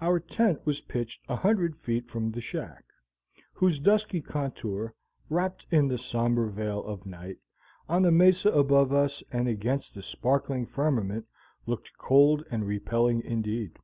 [0.00, 2.86] Our tent was pitched a hundred feet from the shack,
[3.52, 4.94] whose dusky contour,
[5.28, 7.36] wrapped in the sombre veil of night,
[7.86, 11.26] on the mesa above us and against the sparkling firmament,
[11.66, 13.78] looked cold and repelling indeed.